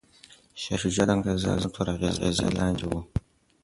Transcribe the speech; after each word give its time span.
شاه 0.61 0.79
شجاع 0.83 1.05
د 1.07 1.11
انګریزانو 1.15 1.73
تر 1.75 1.85
اغیز 2.11 2.37
لاندې 2.57 2.85
دی. 2.91 3.01